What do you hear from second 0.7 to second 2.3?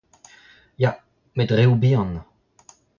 Ya, met reoù bihan.